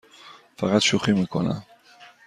[0.57, 1.63] فقط شوخی می کنم.